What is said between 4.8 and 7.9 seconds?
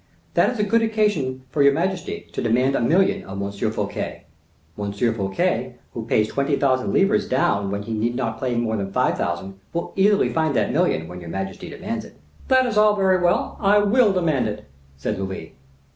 Fouquet, who pays twenty thousand livres down when